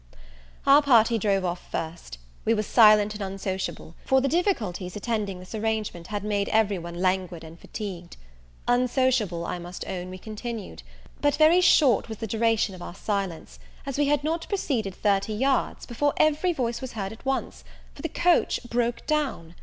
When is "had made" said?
6.07-6.49